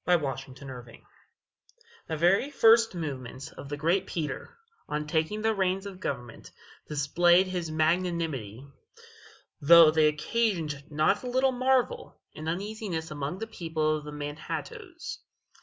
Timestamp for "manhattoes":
14.11-15.19